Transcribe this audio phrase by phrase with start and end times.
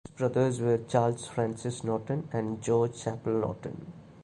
[0.07, 3.93] His brothers were Charles Francis Norton and George Chapple Norton.